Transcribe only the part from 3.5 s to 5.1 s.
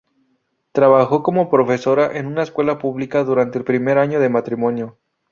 el primer año de matrimonio.